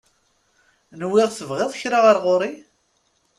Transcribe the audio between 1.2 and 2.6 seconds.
tebɣiḍ kra ɣer ɣur-i?